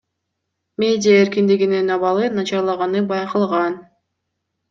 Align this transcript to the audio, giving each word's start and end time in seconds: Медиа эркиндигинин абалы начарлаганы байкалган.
Медиа 0.83 1.17
эркиндигинин 1.25 1.91
абалы 1.97 2.31
начарлаганы 2.39 3.05
байкалган. 3.13 3.79